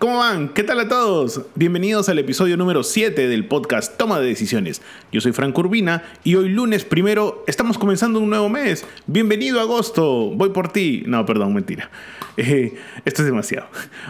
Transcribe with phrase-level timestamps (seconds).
[0.00, 0.48] ¿Cómo van?
[0.48, 1.42] ¿Qué tal a todos?
[1.56, 4.80] Bienvenidos al episodio número 7 del podcast Toma de Decisiones.
[5.12, 8.86] Yo soy Frank Urbina y hoy lunes primero estamos comenzando un nuevo mes.
[9.06, 11.02] Bienvenido agosto, voy por ti.
[11.04, 11.90] No, perdón, mentira.
[12.36, 12.74] Eh,
[13.04, 13.66] esto es demasiado.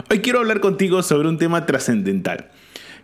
[0.08, 2.52] Hoy quiero hablar contigo sobre un tema trascendental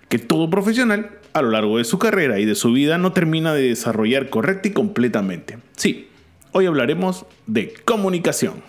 [0.08, 3.52] que todo profesional a lo largo de su carrera y de su vida no termina
[3.52, 5.58] de desarrollar correcta y completamente.
[5.74, 6.08] Sí,
[6.52, 8.62] hoy hablaremos de comunicación.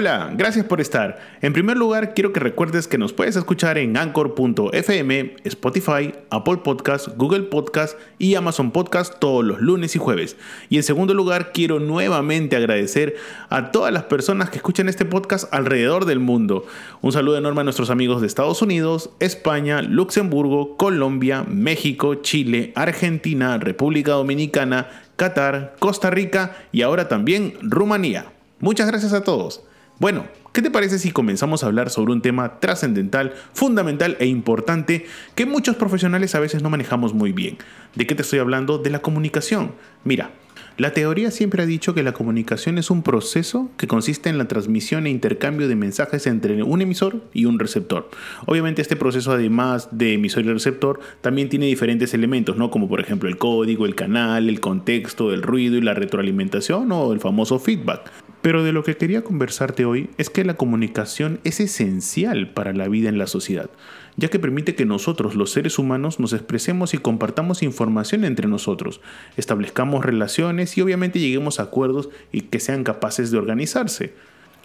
[0.00, 1.20] Hola, gracias por estar.
[1.42, 7.08] En primer lugar, quiero que recuerdes que nos puedes escuchar en anchor.fm, Spotify, Apple Podcast,
[7.18, 10.38] Google Podcast y Amazon Podcast todos los lunes y jueves.
[10.70, 13.16] Y en segundo lugar, quiero nuevamente agradecer
[13.50, 16.64] a todas las personas que escuchan este podcast alrededor del mundo.
[17.02, 23.58] Un saludo enorme a nuestros amigos de Estados Unidos, España, Luxemburgo, Colombia, México, Chile, Argentina,
[23.58, 28.32] República Dominicana, Qatar, Costa Rica y ahora también Rumanía.
[28.60, 29.64] Muchas gracias a todos.
[30.00, 35.04] Bueno, ¿qué te parece si comenzamos a hablar sobre un tema trascendental, fundamental e importante
[35.34, 37.58] que muchos profesionales a veces no manejamos muy bien?
[37.94, 38.78] ¿De qué te estoy hablando?
[38.78, 39.72] De la comunicación.
[40.02, 40.30] Mira,
[40.78, 44.48] la teoría siempre ha dicho que la comunicación es un proceso que consiste en la
[44.48, 48.08] transmisión e intercambio de mensajes entre un emisor y un receptor.
[48.46, 52.70] Obviamente este proceso además de emisor y receptor también tiene diferentes elementos, ¿no?
[52.70, 57.12] Como por ejemplo el código, el canal, el contexto, el ruido y la retroalimentación o
[57.12, 58.10] el famoso feedback.
[58.42, 62.88] Pero de lo que quería conversarte hoy es que la comunicación es esencial para la
[62.88, 63.68] vida en la sociedad,
[64.16, 69.02] ya que permite que nosotros, los seres humanos, nos expresemos y compartamos información entre nosotros,
[69.36, 74.14] establezcamos relaciones y obviamente lleguemos a acuerdos y que sean capaces de organizarse.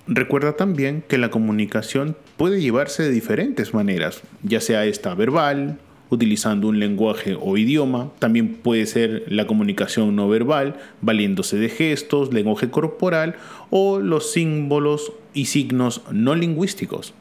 [0.07, 5.79] Recuerda también que la comunicación puede llevarse de diferentes maneras, ya sea esta verbal,
[6.09, 8.11] utilizando un lenguaje o idioma.
[8.19, 13.35] También puede ser la comunicación no verbal, valiéndose de gestos, lenguaje corporal
[13.69, 17.13] o los símbolos y signos no lingüísticos.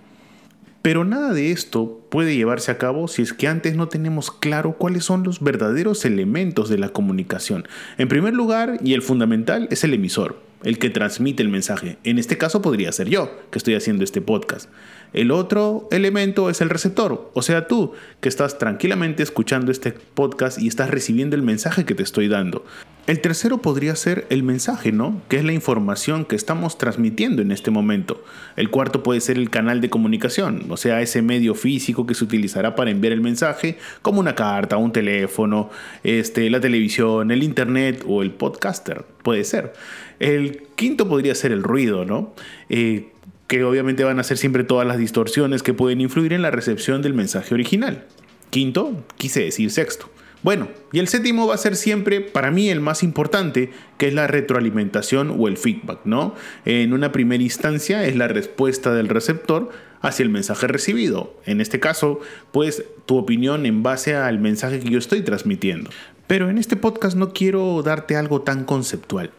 [0.84, 4.74] Pero nada de esto puede llevarse a cabo si es que antes no tenemos claro
[4.76, 7.66] cuáles son los verdaderos elementos de la comunicación.
[7.96, 11.98] En primer lugar, y el fundamental, es el emisor, el que transmite el mensaje.
[12.04, 14.70] En este caso podría ser yo, que estoy haciendo este podcast.
[15.12, 20.58] El otro elemento es el receptor, o sea, tú, que estás tranquilamente escuchando este podcast
[20.60, 22.64] y estás recibiendo el mensaje que te estoy dando.
[23.06, 25.20] El tercero podría ser el mensaje, ¿no?
[25.28, 28.24] Que es la información que estamos transmitiendo en este momento.
[28.56, 32.24] El cuarto puede ser el canal de comunicación, o sea, ese medio físico que se
[32.24, 35.68] utilizará para enviar el mensaje, como una carta, un teléfono,
[36.02, 39.74] este, la televisión, el internet o el podcaster, puede ser.
[40.18, 42.34] El quinto podría ser el ruido, ¿no?
[42.70, 43.10] Eh,
[43.48, 47.02] que obviamente van a ser siempre todas las distorsiones que pueden influir en la recepción
[47.02, 48.06] del mensaje original.
[48.48, 50.13] Quinto, quise decir sexto.
[50.44, 54.14] Bueno, y el séptimo va a ser siempre, para mí, el más importante, que es
[54.14, 56.34] la retroalimentación o el feedback, ¿no?
[56.66, 59.70] En una primera instancia es la respuesta del receptor
[60.02, 61.34] hacia el mensaje recibido.
[61.46, 62.20] En este caso,
[62.52, 65.88] pues tu opinión en base al mensaje que yo estoy transmitiendo.
[66.26, 69.30] Pero en este podcast no quiero darte algo tan conceptual.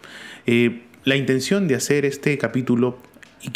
[0.48, 2.98] Eh, la intención de hacer este capítulo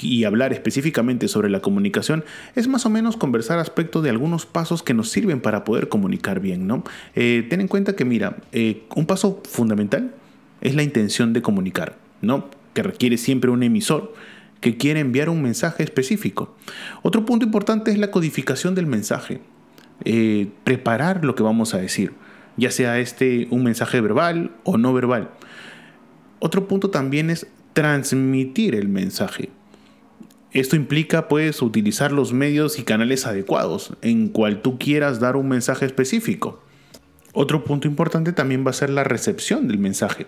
[0.01, 2.23] y, hablar específicamente sobre la comunicación
[2.55, 6.39] es más o menos conversar aspectos de algunos pasos que nos sirven para poder comunicar
[6.39, 6.83] bien, ¿no?
[7.15, 10.13] Eh, ten en cuenta que, mira, eh, un paso fundamental
[10.61, 12.49] es la intención de comunicar, ¿no?
[12.73, 14.13] Que requiere siempre un emisor
[14.61, 16.55] que quiere enviar un mensaje específico.
[17.01, 19.41] Otro punto importante es la codificación del mensaje.
[20.05, 22.13] Eh, preparar lo que vamos a decir,
[22.57, 25.29] ya sea este un mensaje verbal o no verbal.
[26.39, 29.49] Otro punto también es transmitir el mensaje.
[30.51, 35.47] Esto implica pues utilizar los medios y canales adecuados en cual tú quieras dar un
[35.47, 36.63] mensaje específico.
[37.33, 40.25] Otro punto importante también va a ser la recepción del mensaje.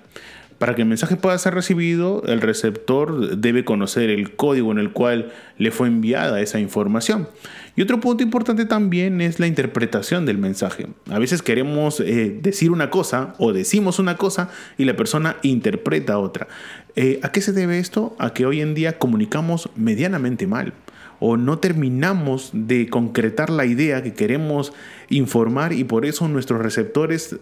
[0.62, 4.92] Para que el mensaje pueda ser recibido, el receptor debe conocer el código en el
[4.92, 7.28] cual le fue enviada esa información.
[7.76, 10.86] Y otro punto importante también es la interpretación del mensaje.
[11.10, 16.20] A veces queremos eh, decir una cosa o decimos una cosa y la persona interpreta
[16.20, 16.48] otra.
[16.96, 18.16] Eh, ¿A qué se debe esto?
[18.20, 20.74] A que hoy en día comunicamos medianamente mal
[21.20, 24.74] o no terminamos de concretar la idea que queremos
[25.10, 27.40] informar y por eso nuestros receptores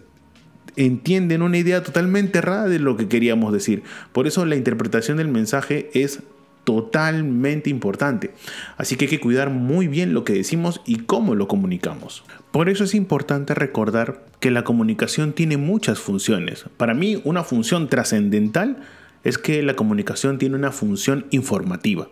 [0.76, 3.82] entienden una idea totalmente errada de lo que queríamos decir.
[4.12, 6.22] Por eso la interpretación del mensaje es
[6.64, 8.32] totalmente importante.
[8.76, 12.22] Así que hay que cuidar muy bien lo que decimos y cómo lo comunicamos.
[12.50, 16.66] Por eso es importante recordar que la comunicación tiene muchas funciones.
[16.76, 18.78] Para mí una función trascendental
[19.24, 22.08] es que la comunicación tiene una función informativa.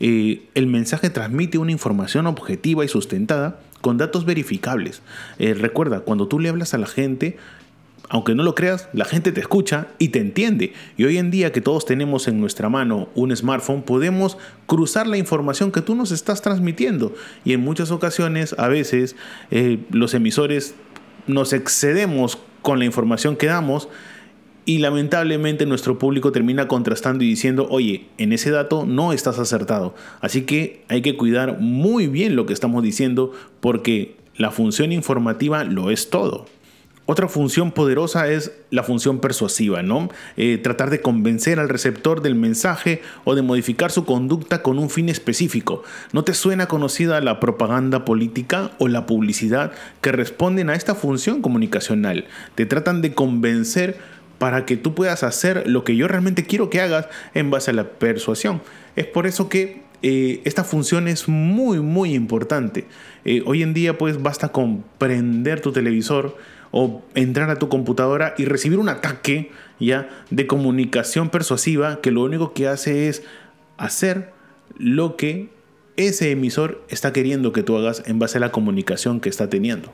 [0.00, 5.02] Eh, el mensaje transmite una información objetiva y sustentada con datos verificables.
[5.38, 7.36] Eh, recuerda, cuando tú le hablas a la gente,
[8.08, 10.72] aunque no lo creas, la gente te escucha y te entiende.
[10.96, 15.18] Y hoy en día que todos tenemos en nuestra mano un smartphone, podemos cruzar la
[15.18, 17.14] información que tú nos estás transmitiendo.
[17.44, 19.14] Y en muchas ocasiones, a veces,
[19.50, 20.74] eh, los emisores
[21.26, 23.88] nos excedemos con la información que damos
[24.64, 29.94] y lamentablemente nuestro público termina contrastando y diciendo, oye, en ese dato no estás acertado.
[30.20, 35.64] Así que hay que cuidar muy bien lo que estamos diciendo porque la función informativa
[35.64, 36.46] lo es todo.
[37.10, 40.10] Otra función poderosa es la función persuasiva, ¿no?
[40.36, 44.90] Eh, tratar de convencer al receptor del mensaje o de modificar su conducta con un
[44.90, 45.82] fin específico.
[46.12, 49.72] ¿No te suena conocida la propaganda política o la publicidad
[50.02, 52.26] que responden a esta función comunicacional?
[52.54, 53.96] Te tratan de convencer
[54.36, 57.74] para que tú puedas hacer lo que yo realmente quiero que hagas en base a
[57.74, 58.60] la persuasión.
[58.96, 62.84] Es por eso que eh, esta función es muy, muy importante.
[63.24, 66.36] Eh, hoy en día, pues, basta con prender tu televisor
[66.70, 69.50] o entrar a tu computadora y recibir un ataque
[69.80, 73.22] ya de comunicación persuasiva que lo único que hace es
[73.76, 74.32] hacer
[74.76, 75.50] lo que
[75.96, 79.92] ese emisor está queriendo que tú hagas en base a la comunicación que está teniendo.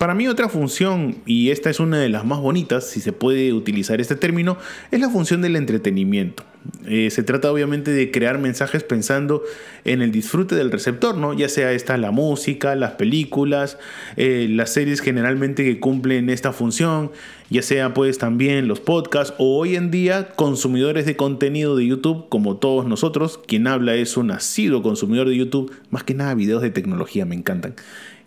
[0.00, 3.52] Para mí otra función, y esta es una de las más bonitas, si se puede
[3.52, 4.56] utilizar este término,
[4.90, 6.42] es la función del entretenimiento.
[6.86, 9.42] Eh, se trata obviamente de crear mensajes pensando
[9.84, 11.34] en el disfrute del receptor, ¿no?
[11.34, 13.76] Ya sea esta la música, las películas,
[14.16, 17.10] eh, las series generalmente que cumplen esta función,
[17.50, 22.26] ya sea pues también los podcasts o hoy en día consumidores de contenido de YouTube
[22.30, 23.38] como todos nosotros.
[23.46, 27.34] Quien habla es un nacido consumidor de YouTube, más que nada videos de tecnología me
[27.34, 27.74] encantan.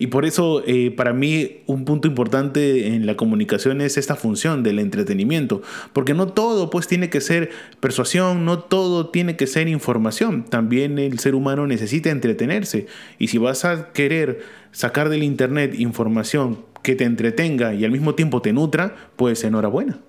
[0.04, 4.62] Y por eso eh, para mí un punto importante en la comunicación es esta función
[4.62, 5.62] del entretenimiento,
[5.94, 11.00] porque no todo pues tiene que ser persuasión, no todo tiene que ser información, también
[11.00, 12.86] el ser humano necesita entretenerse
[13.18, 14.42] y si vas a querer
[14.74, 20.00] sacar del internet información que te entretenga y al mismo tiempo te nutra, pues enhorabuena.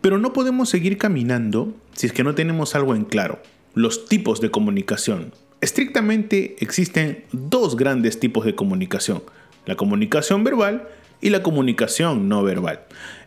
[0.00, 3.42] Pero no podemos seguir caminando si es que no tenemos algo en claro,
[3.74, 5.34] los tipos de comunicación.
[5.60, 9.22] Estrictamente existen dos grandes tipos de comunicación,
[9.64, 10.86] la comunicación verbal
[11.22, 12.80] y la comunicación no verbal.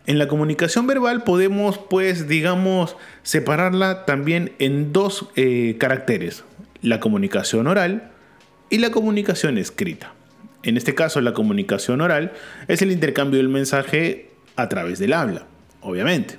[0.06, 6.44] En la comunicación verbal podemos, pues, digamos, separarla también en dos eh, caracteres,
[6.84, 8.12] la comunicación oral
[8.70, 10.14] y la comunicación escrita.
[10.62, 12.34] En este caso, la comunicación oral
[12.68, 15.48] es el intercambio del mensaje a través del habla,
[15.82, 16.38] obviamente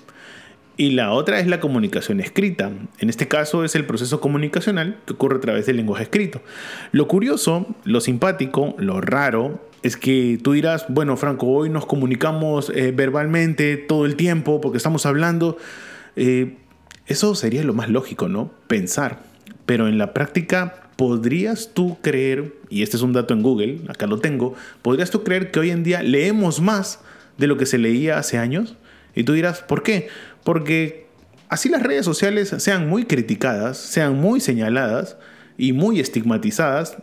[0.80, 2.70] y la otra es la comunicación escrita.
[3.00, 6.40] En este caso es el proceso comunicacional que ocurre a través del lenguaje escrito.
[6.90, 12.72] Lo curioso, lo simpático, lo raro es que tú dirás, bueno Franco, hoy nos comunicamos
[12.74, 15.58] eh, verbalmente todo el tiempo porque estamos hablando.
[16.16, 16.56] Eh,
[17.04, 18.50] eso sería lo más lógico, ¿no?
[18.66, 19.18] Pensar.
[19.66, 24.06] Pero en la práctica, ¿podrías tú creer, y este es un dato en Google, acá
[24.06, 27.00] lo tengo, ¿podrías tú creer que hoy en día leemos más
[27.36, 28.76] de lo que se leía hace años?
[29.14, 30.08] Y tú dirás, ¿por qué?
[30.44, 31.06] Porque
[31.48, 35.16] así las redes sociales sean muy criticadas, sean muy señaladas
[35.58, 36.96] y muy estigmatizadas,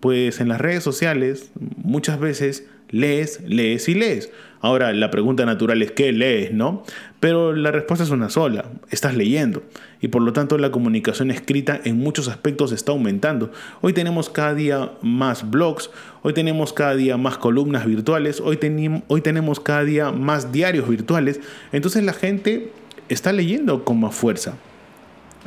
[0.00, 4.30] pues en las redes sociales muchas veces lees, lees y lees.
[4.60, 6.84] Ahora la pregunta natural es ¿qué lees, no?
[7.18, 9.64] Pero la respuesta es una sola, estás leyendo.
[10.00, 13.50] Y por lo tanto la comunicación escrita en muchos aspectos está aumentando.
[13.80, 15.90] Hoy tenemos cada día más blogs,
[16.22, 18.58] hoy tenemos cada día más columnas virtuales, hoy,
[19.08, 21.40] hoy tenemos cada día más diarios virtuales.
[21.72, 22.70] Entonces la gente
[23.08, 24.54] está leyendo con más fuerza.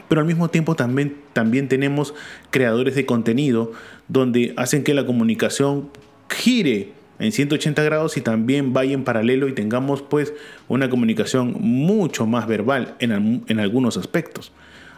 [0.07, 2.13] Pero al mismo tiempo también, también tenemos
[2.51, 3.71] creadores de contenido
[4.07, 5.89] donde hacen que la comunicación
[6.29, 10.33] gire en 180 grados y también vaya en paralelo y tengamos pues
[10.67, 14.51] una comunicación mucho más verbal en, en algunos aspectos.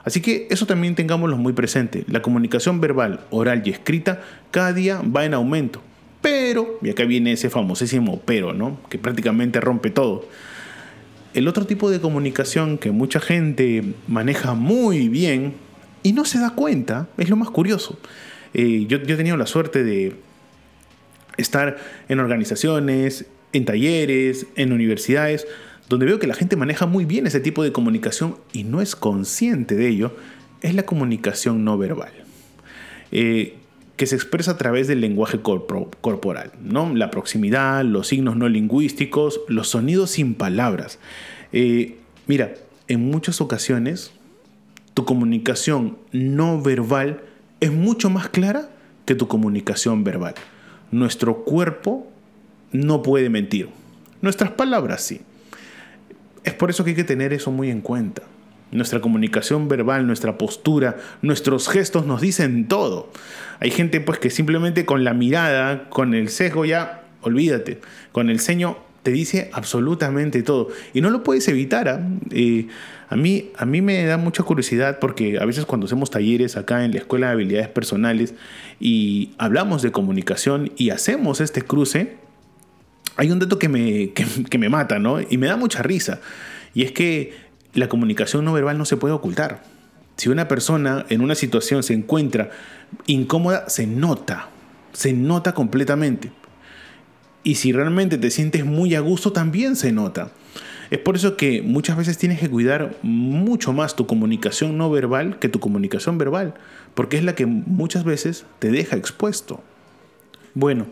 [0.03, 2.05] Así que eso también tengámoslo muy presente.
[2.07, 5.81] La comunicación verbal, oral y escrita cada día va en aumento.
[6.21, 8.79] Pero, y acá viene ese famosísimo pero, ¿no?
[8.89, 10.25] Que prácticamente rompe todo.
[11.37, 15.53] El otro tipo de comunicación que mucha gente maneja muy bien
[16.01, 17.99] y no se da cuenta es lo más curioso.
[18.55, 20.15] Eh, yo, yo he tenido la suerte de
[21.37, 21.77] estar
[22.09, 25.45] en organizaciones, en talleres, en universidades,
[25.87, 28.95] donde veo que la gente maneja muy bien ese tipo de comunicación y no es
[28.95, 30.15] consciente de ello,
[30.63, 32.13] es la comunicación no verbal.
[33.11, 33.56] Eh,
[33.97, 36.93] que se expresa a través del lenguaje corporal, ¿no?
[36.95, 40.99] La proximidad, los signos no lingüísticos, los sonidos sin palabras.
[41.51, 42.53] Eh, mira,
[42.87, 44.11] en muchas ocasiones
[44.93, 47.23] tu comunicación no verbal
[47.59, 48.69] es mucho más clara
[49.05, 50.35] que tu comunicación verbal.
[50.91, 52.07] Nuestro cuerpo
[52.71, 53.69] no puede mentir.
[54.21, 55.21] Nuestras palabras sí.
[56.43, 58.21] Es por eso que hay que tener eso muy en cuenta.
[58.71, 63.09] Nuestra comunicación verbal, nuestra postura, nuestros gestos nos dicen todo.
[63.59, 67.79] Hay gente pues que simplemente con la mirada, con el sesgo ya, olvídate,
[68.11, 70.67] con el ceño te dice absolutamente todo.
[70.93, 71.87] Y no lo puedes evitar.
[71.87, 72.05] ¿ah?
[72.31, 72.67] Eh,
[73.07, 76.83] a, mí, a mí me da mucha curiosidad porque a veces cuando hacemos talleres acá
[76.83, 78.33] en la Escuela de Habilidades Personales
[78.81, 82.17] y hablamos de comunicación y hacemos este cruce,
[83.15, 85.21] hay un dato que me, que me mata, ¿no?
[85.21, 86.19] Y me da mucha risa.
[86.73, 87.46] Y es que
[87.79, 89.63] la comunicación no verbal no se puede ocultar.
[90.15, 92.49] Si una persona en una situación se encuentra
[93.05, 94.49] incómoda, se nota,
[94.93, 96.31] se nota completamente.
[97.43, 100.31] Y si realmente te sientes muy a gusto, también se nota.
[100.89, 105.37] Es por eso que muchas veces tienes que cuidar mucho más tu comunicación no verbal
[105.37, 106.55] que tu comunicación verbal,
[106.95, 109.61] porque es la que muchas veces te deja expuesto.
[110.53, 110.87] Bueno,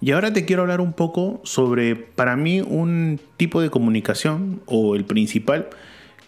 [0.00, 4.94] y ahora te quiero hablar un poco sobre, para mí, un tipo de comunicación, o
[4.94, 5.68] el principal,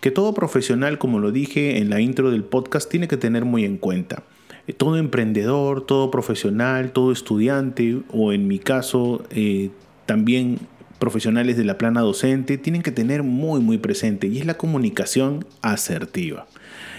[0.01, 3.65] que todo profesional, como lo dije en la intro del podcast, tiene que tener muy
[3.65, 4.23] en cuenta.
[4.67, 9.71] Eh, todo emprendedor, todo profesional, todo estudiante, o en mi caso, eh,
[10.07, 10.59] también
[10.99, 15.47] profesionales de la plana docente, tienen que tener muy, muy presente, y es la comunicación
[15.63, 16.47] asertiva,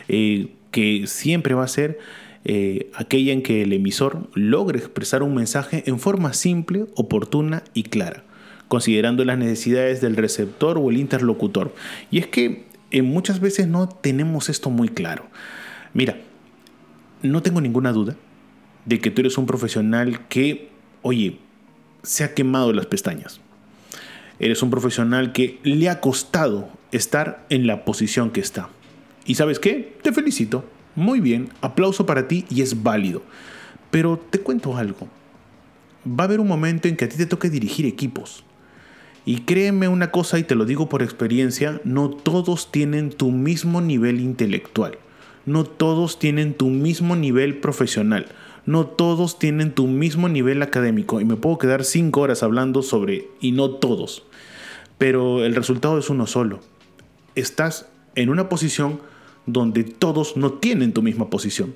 [0.08, 2.00] eh, que siempre va a ser
[2.96, 8.24] aquella en que el emisor logre expresar un mensaje en forma simple, oportuna y clara
[8.67, 11.75] considerando las necesidades del receptor o el interlocutor.
[12.10, 12.63] Y es que
[13.02, 15.28] muchas veces no tenemos esto muy claro.
[15.94, 16.18] Mira,
[17.22, 18.16] no tengo ninguna duda
[18.86, 20.70] de que tú eres un profesional que,
[21.02, 21.40] oye,
[22.04, 23.40] se ha quemado las pestañas.
[24.40, 28.70] Eres un profesional que le ha costado estar en la posición que está.
[29.26, 29.98] ¿Y sabes qué?
[30.02, 30.66] Te felicito.
[30.96, 33.22] Muy bien, aplauso para ti y es válido.
[33.92, 35.08] Pero te cuento algo.
[36.08, 38.44] Va a haber un momento en que a ti te toque dirigir equipos.
[39.25, 43.80] Y créeme una cosa y te lo digo por experiencia, no todos tienen tu mismo
[43.80, 44.98] nivel intelectual,
[45.46, 48.28] no todos tienen tu mismo nivel profesional,
[48.66, 51.22] no todos tienen tu mismo nivel académico.
[51.22, 54.24] Y me puedo quedar cinco horas hablando sobre, y no todos.
[54.98, 56.60] Pero el resultado es uno solo.
[57.36, 59.01] Estás en una posición
[59.46, 61.75] donde todos no tienen tu misma posición.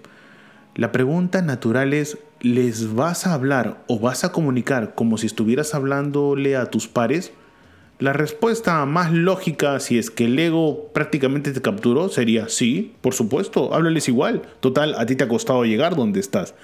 [0.75, 5.73] La pregunta natural es, ¿les vas a hablar o vas a comunicar como si estuvieras
[5.73, 7.31] hablándole a tus pares?
[7.97, 13.13] La respuesta más lógica, si es que el ego prácticamente te capturó, sería sí, por
[13.13, 14.41] supuesto, háblales igual.
[14.59, 16.55] Total, a ti te ha costado llegar donde estás.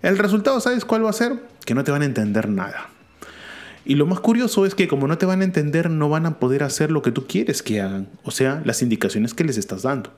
[0.00, 1.34] El resultado, ¿sabes cuál va a ser?
[1.66, 2.88] Que no te van a entender nada.
[3.84, 6.38] Y lo más curioso es que como no te van a entender, no van a
[6.38, 9.82] poder hacer lo que tú quieres que hagan, o sea, las indicaciones que les estás
[9.82, 10.10] dando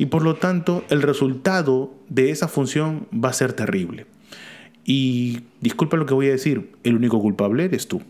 [0.00, 4.06] y por lo tanto el resultado de esa función va a ser terrible.
[4.82, 8.00] Y disculpa lo que voy a decir, el único culpable eres tú.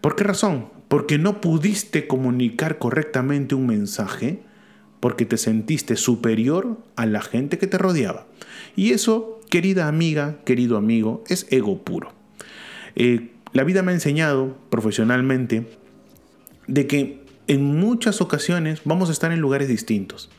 [0.00, 0.70] ¿Por qué razón?
[0.88, 4.40] Porque no pudiste comunicar correctamente un mensaje
[4.98, 8.26] porque te sentiste superior a la gente que te rodeaba.
[8.74, 12.14] Y eso, querida amiga, querido amigo, es ego puro.
[12.94, 15.66] Eh, la vida me ha enseñado profesionalmente
[16.66, 20.30] de que en muchas ocasiones vamos a estar en lugares distintos.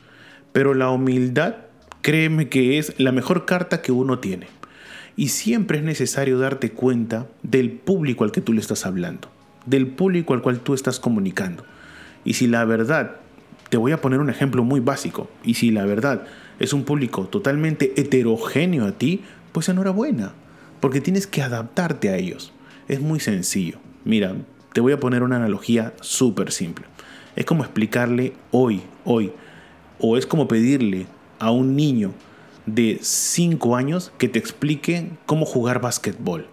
[0.52, 1.56] Pero la humildad,
[2.02, 4.48] créeme que es la mejor carta que uno tiene.
[5.16, 9.30] Y siempre es necesario darte cuenta del público al que tú le estás hablando,
[9.66, 11.66] del público al cual tú estás comunicando.
[12.24, 13.18] Y si la verdad,
[13.70, 16.24] te voy a poner un ejemplo muy básico, y si la verdad
[16.60, 20.34] es un público totalmente heterogéneo a ti, pues enhorabuena,
[20.80, 22.54] porque tienes que adaptarte a ellos.
[22.88, 23.78] Es muy sencillo.
[24.06, 24.36] Mira,
[24.74, 26.86] te voy a poner una analogía súper simple.
[27.36, 29.32] Es como explicarle hoy, hoy,
[30.00, 31.08] o es como pedirle
[31.40, 32.14] a un niño
[32.66, 36.48] de 5 años que te explique cómo jugar básquetbol.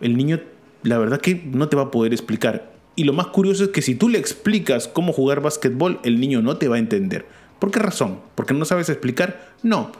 [0.00, 0.40] El niño,
[0.82, 2.72] la verdad que no te va a poder explicar.
[2.96, 6.42] Y lo más curioso es que si tú le explicas cómo jugar básquetbol, el niño
[6.42, 7.26] no te va a entender.
[7.58, 8.20] ¿Por qué razón?
[8.34, 9.52] ¿Porque no sabes explicar?
[9.62, 9.92] No.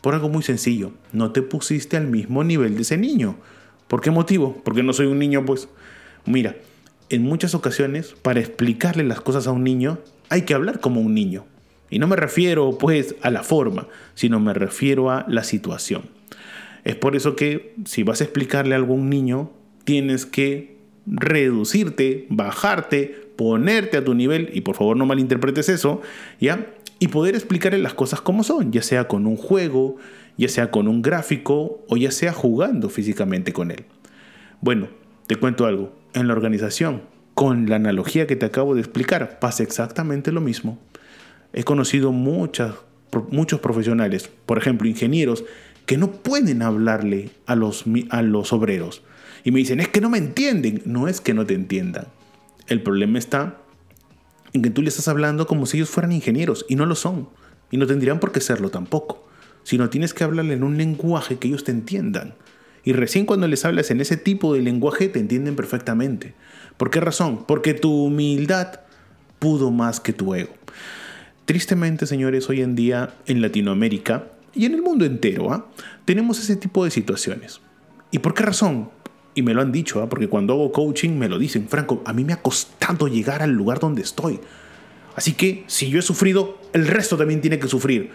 [0.00, 0.92] Por algo muy sencillo.
[1.12, 3.36] No te pusiste al mismo nivel de ese niño.
[3.88, 4.60] ¿Por qué motivo?
[4.64, 5.68] Porque no soy un niño, pues.
[6.24, 6.56] Mira,
[7.08, 11.14] en muchas ocasiones, para explicarle las cosas a un niño, hay que hablar como un
[11.14, 11.44] niño.
[11.90, 16.02] Y no me refiero pues a la forma, sino me refiero a la situación.
[16.84, 19.50] Es por eso que si vas a explicarle a algún niño,
[19.84, 20.76] tienes que
[21.06, 26.00] reducirte, bajarte, ponerte a tu nivel, y por favor no malinterpretes eso,
[26.40, 26.66] ¿ya?
[26.98, 29.96] y poder explicarle las cosas como son, ya sea con un juego,
[30.36, 33.84] ya sea con un gráfico o ya sea jugando físicamente con él.
[34.60, 34.88] Bueno,
[35.26, 37.02] te cuento algo, en la organización,
[37.34, 40.78] con la analogía que te acabo de explicar, pasa exactamente lo mismo.
[41.52, 45.44] He conocido muchos profesionales, por ejemplo, ingenieros,
[45.86, 49.02] que no pueden hablarle a los, a los obreros.
[49.44, 50.82] Y me dicen, es que no me entienden.
[50.84, 52.08] No es que no te entiendan.
[52.66, 53.58] El problema está
[54.52, 57.28] en que tú le estás hablando como si ellos fueran ingenieros y no lo son.
[57.70, 59.24] Y no tendrían por qué serlo tampoco.
[59.62, 62.34] Sino tienes que hablarle en un lenguaje que ellos te entiendan.
[62.82, 66.34] Y recién cuando les hablas en ese tipo de lenguaje te entienden perfectamente.
[66.76, 67.44] ¿Por qué razón?
[67.46, 68.80] Porque tu humildad
[69.38, 70.54] pudo más que tu ego.
[71.46, 75.66] Tristemente, señores, hoy en día en Latinoamérica y en el mundo entero, ¿ah?
[76.04, 77.60] tenemos ese tipo de situaciones.
[78.10, 78.90] ¿Y por qué razón?
[79.36, 80.08] Y me lo han dicho, ¿ah?
[80.08, 83.52] porque cuando hago coaching me lo dicen, Franco, a mí me ha costado llegar al
[83.52, 84.40] lugar donde estoy.
[85.14, 88.10] Así que si yo he sufrido, el resto también tiene que sufrir.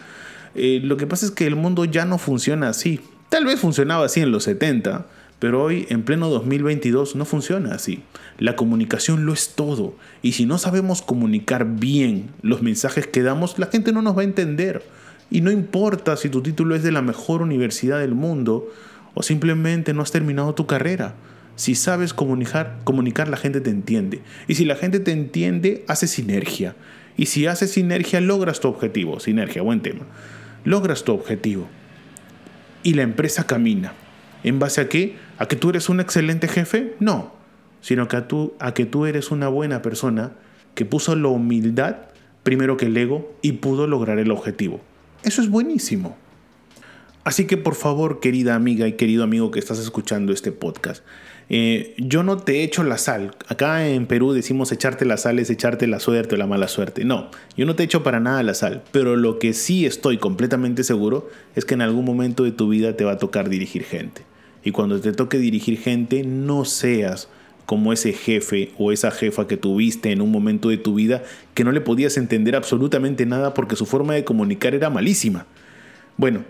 [0.53, 2.99] Eh, lo que pasa es que el mundo ya no funciona así.
[3.29, 5.07] Tal vez funcionaba así en los 70,
[5.41, 8.03] pero hoy, en pleno 2022, no funciona así.
[8.37, 9.95] La comunicación lo es todo.
[10.21, 14.21] Y si no sabemos comunicar bien los mensajes que damos, la gente no nos va
[14.21, 14.83] a entender.
[15.31, 18.69] Y no importa si tu título es de la mejor universidad del mundo
[19.15, 21.15] o simplemente no has terminado tu carrera.
[21.55, 24.21] Si sabes comunicar, comunicar la gente te entiende.
[24.47, 26.75] Y si la gente te entiende, hace sinergia.
[27.17, 29.19] Y si haces sinergia, logras tu objetivo.
[29.19, 30.05] Sinergia, buen tema.
[30.65, 31.67] Logras tu objetivo.
[32.83, 33.93] Y la empresa camina.
[34.43, 35.15] ¿En base a qué?
[35.37, 36.95] ¿A que tú eres un excelente jefe?
[36.99, 37.33] No.
[37.81, 40.31] Sino que a, tú, a que tú eres una buena persona
[40.75, 41.97] que puso la humildad
[42.43, 44.81] primero que el ego y pudo lograr el objetivo.
[45.23, 46.17] Eso es buenísimo.
[47.23, 51.03] Así que por favor, querida amiga y querido amigo que estás escuchando este podcast,
[51.49, 53.35] eh, yo no te echo la sal.
[53.47, 57.05] Acá en Perú decimos echarte la sal es echarte la suerte o la mala suerte.
[57.05, 58.81] No, yo no te echo para nada la sal.
[58.91, 62.97] Pero lo que sí estoy completamente seguro es que en algún momento de tu vida
[62.97, 64.23] te va a tocar dirigir gente.
[64.63, 67.29] Y cuando te toque dirigir gente, no seas
[67.65, 71.63] como ese jefe o esa jefa que tuviste en un momento de tu vida que
[71.63, 75.45] no le podías entender absolutamente nada porque su forma de comunicar era malísima.
[76.17, 76.43] Bueno,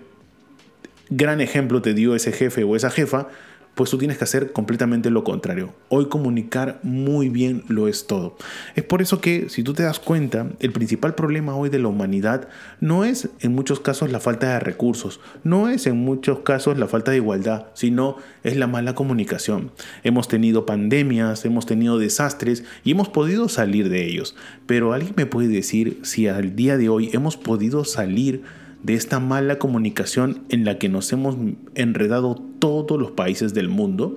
[1.10, 3.28] gran ejemplo te dio ese jefe o esa jefa
[3.76, 5.74] pues tú tienes que hacer completamente lo contrario.
[5.90, 8.38] Hoy comunicar muy bien lo es todo.
[8.76, 11.88] Es por eso que, si tú te das cuenta, el principal problema hoy de la
[11.88, 16.78] humanidad no es en muchos casos la falta de recursos, no es en muchos casos
[16.78, 19.72] la falta de igualdad, sino es la mala comunicación.
[20.04, 24.36] Hemos tenido pandemias, hemos tenido desastres y hemos podido salir de ellos.
[24.66, 28.44] Pero alguien me puede decir si al día de hoy hemos podido salir
[28.84, 31.36] de esta mala comunicación en la que nos hemos
[31.76, 34.16] enredado todos los países del mundo?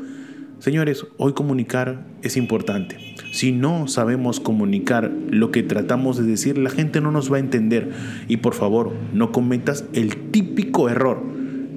[0.58, 2.96] Señores, hoy comunicar es importante.
[3.32, 7.40] Si no sabemos comunicar lo que tratamos de decir, la gente no nos va a
[7.40, 7.90] entender.
[8.28, 11.22] Y por favor, no cometas el típico error.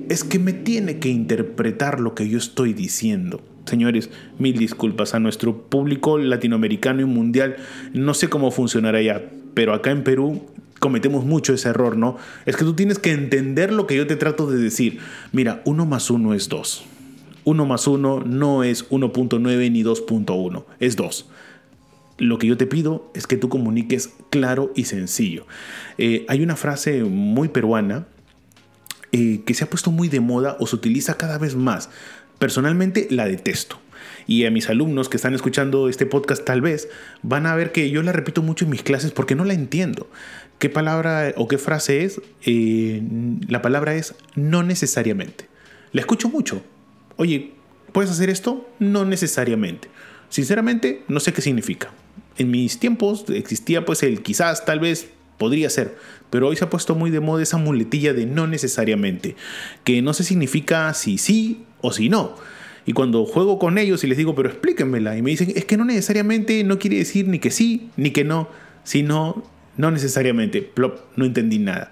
[0.08, 3.42] Es que me tiene que interpretar lo que yo estoy diciendo.
[3.66, 7.58] Señores, mil disculpas a nuestro público latinoamericano y mundial.
[7.94, 9.22] No sé cómo funcionará allá,
[9.54, 10.44] pero acá en Perú
[10.80, 12.18] cometemos mucho ese error, ¿no?
[12.46, 15.00] Es que tú tienes que entender lo que yo te trato de decir.
[15.32, 16.86] Mira, 1 más 1 es 2.
[17.44, 21.30] 1 más 1 no es 1.9 ni 2.1, es 2.
[22.18, 25.46] Lo que yo te pido es que tú comuniques claro y sencillo.
[25.98, 28.08] Eh, hay una frase muy peruana
[29.14, 31.90] eh, que se ha puesto muy de moda o se utiliza cada vez más.
[32.40, 33.80] Personalmente la detesto.
[34.26, 36.90] Y a mis alumnos que están escuchando este podcast tal vez
[37.22, 40.10] van a ver que yo la repito mucho en mis clases porque no la entiendo.
[40.60, 42.20] ¿Qué palabra o qué frase es?
[42.46, 43.02] Eh,
[43.48, 45.46] la palabra es no necesariamente.
[45.92, 46.64] La escucho mucho.
[47.16, 47.52] Oye,
[47.92, 48.68] ¿puedes hacer esto?
[48.80, 49.90] No necesariamente.
[50.30, 51.92] Sinceramente, no sé qué significa.
[52.38, 55.96] En mis tiempos existía pues el quizás, tal vez, podría ser.
[56.32, 59.36] Pero hoy se ha puesto muy de moda esa muletilla de no necesariamente.
[59.84, 62.36] Que no se significa si sí o si no.
[62.88, 65.76] Y cuando juego con ellos y les digo, pero explíquenmela, y me dicen, es que
[65.76, 68.50] no necesariamente no quiere decir ni que sí ni que no,
[68.86, 69.44] sino
[69.78, 71.92] no necesariamente, plop, no entendí nada.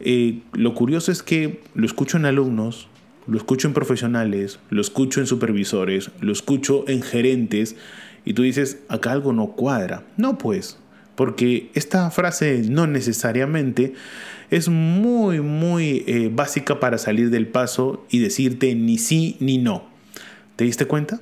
[0.00, 2.88] Eh, lo curioso es que lo escucho en alumnos,
[3.26, 7.76] lo escucho en profesionales, lo escucho en supervisores, lo escucho en gerentes
[8.24, 10.04] y tú dices, acá algo no cuadra.
[10.16, 10.78] No pues,
[11.14, 13.94] porque esta frase no necesariamente
[14.50, 19.88] es muy, muy eh, básica para salir del paso y decirte ni sí ni no.
[20.56, 21.20] ¿Te diste cuenta?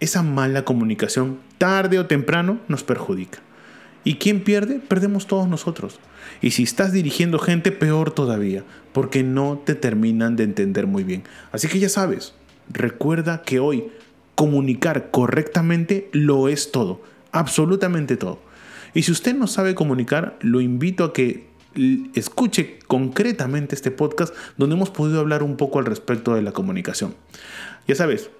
[0.00, 3.38] Esa mala comunicación tarde o temprano nos perjudica.
[4.04, 4.80] ¿Y quién pierde?
[4.80, 6.00] Perdemos todos nosotros.
[6.40, 11.22] Y si estás dirigiendo gente, peor todavía, porque no te terminan de entender muy bien.
[11.52, 12.34] Así que ya sabes,
[12.68, 13.88] recuerda que hoy
[14.34, 18.40] comunicar correctamente lo es todo, absolutamente todo.
[18.94, 21.46] Y si usted no sabe comunicar, lo invito a que
[22.14, 27.14] escuche concretamente este podcast donde hemos podido hablar un poco al respecto de la comunicación.
[27.86, 28.30] Ya sabes,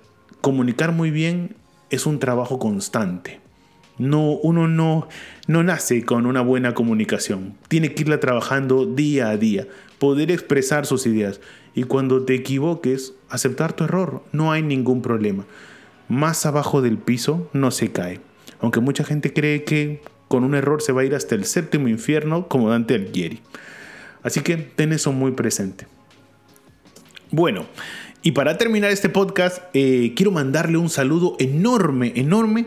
[0.41, 1.57] comunicar muy bien
[1.89, 3.41] es un trabajo constante.
[3.99, 5.09] No, uno no,
[5.47, 7.55] no nace con una buena comunicación.
[7.69, 9.67] Tiene que irla trabajando día a día,
[9.99, 11.41] poder expresar sus ideas.
[11.75, 14.23] Y cuando te equivoques, aceptar tu error.
[14.33, 15.47] No hay ningún problema.
[16.09, 18.21] Más abajo del piso no se cae.
[18.61, 21.89] Aunque mucha gente cree que con un error se va a ir hasta el séptimo
[21.89, 23.41] infierno como Dante Alighieri.
[24.23, 25.87] Así que ten eso muy presente.
[27.31, 27.67] Bueno,
[28.23, 32.67] y para terminar este podcast, eh, quiero mandarle un saludo enorme, enorme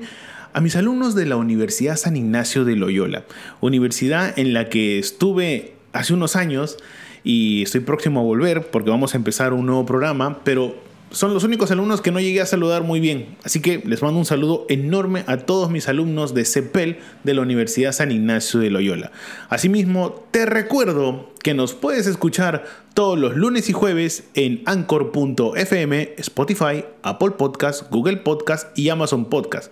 [0.56, 3.26] a mis alumnos de la Universidad San Ignacio de Loyola,
[3.60, 6.78] universidad en la que estuve hace unos años
[7.26, 10.74] y estoy próximo a volver porque vamos a empezar un nuevo programa, pero
[11.12, 13.36] son los únicos alumnos que no llegué a saludar muy bien.
[13.44, 17.42] Así que les mando un saludo enorme a todos mis alumnos de CEPEL de la
[17.42, 19.12] Universidad San Ignacio de Loyola.
[19.50, 22.64] Asimismo, te recuerdo que nos puedes escuchar
[22.94, 29.70] todos los lunes y jueves en anchor.fm, Spotify, Apple Podcast, Google Podcast y Amazon Podcast.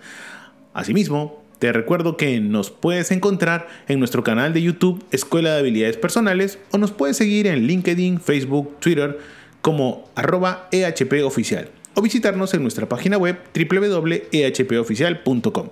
[0.74, 5.96] Asimismo, te recuerdo que nos puedes encontrar en nuestro canal de YouTube Escuela de Habilidades
[5.96, 9.18] Personales o nos puedes seguir en LinkedIn, Facebook, Twitter,
[9.62, 15.68] como arroba ehpoficial o visitarnos en nuestra página web www.ehpoficial.com.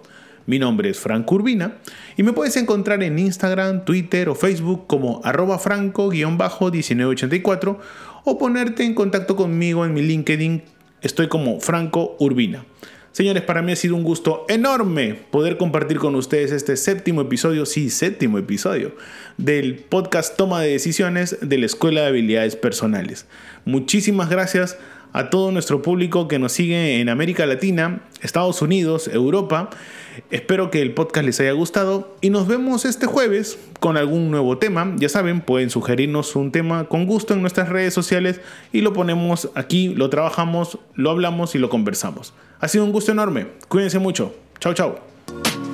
[0.47, 1.79] Mi nombre es Franco Urbina
[2.17, 7.79] y me puedes encontrar en Instagram, Twitter o Facebook como arroba franco-1984
[8.25, 10.62] o ponerte en contacto conmigo en mi LinkedIn.
[11.01, 12.65] Estoy como Franco Urbina.
[13.12, 17.66] Señores, para mí ha sido un gusto enorme poder compartir con ustedes este séptimo episodio,
[17.66, 18.96] sí, séptimo episodio,
[19.37, 23.27] del podcast Toma de Decisiones de la Escuela de Habilidades Personales.
[23.66, 24.79] Muchísimas gracias
[25.12, 29.70] a todo nuestro público que nos sigue en América Latina, Estados Unidos, Europa.
[30.31, 34.59] Espero que el podcast les haya gustado y nos vemos este jueves con algún nuevo
[34.59, 34.92] tema.
[34.96, 38.40] Ya saben, pueden sugerirnos un tema con gusto en nuestras redes sociales
[38.72, 42.35] y lo ponemos aquí, lo trabajamos, lo hablamos y lo conversamos.
[42.61, 43.46] Ha sido un gusto enorme.
[43.68, 44.35] Cuídense mucho.
[44.61, 45.72] Chao, chao.